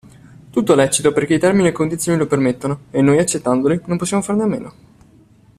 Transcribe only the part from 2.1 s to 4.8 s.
lo permettono e noi accettandoli non possiamo farne a meno.